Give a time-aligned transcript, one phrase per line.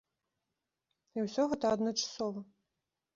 [1.19, 2.41] І ўсё гэта адначасова.